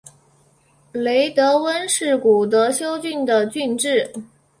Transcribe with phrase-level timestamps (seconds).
[0.93, 4.11] 雷德温是古德休郡的郡治。